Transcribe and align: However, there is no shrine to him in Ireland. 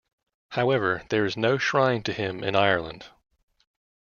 However, 0.53 1.03
there 1.09 1.25
is 1.25 1.37
no 1.37 1.59
shrine 1.59 2.01
to 2.05 2.11
him 2.11 2.43
in 2.43 2.55
Ireland. 2.55 3.05